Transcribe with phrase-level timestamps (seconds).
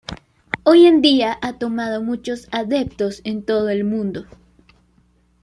[0.63, 4.25] Hoy en día ha tomado muchos adeptos en todo el mundo.